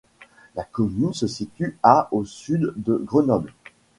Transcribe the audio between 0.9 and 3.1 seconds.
se situe à au sud de